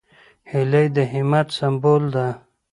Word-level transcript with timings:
هیلۍ 0.51 0.87
د 0.95 0.97
همت 1.11 1.47
سمبول 1.57 2.03
ده 2.15 2.27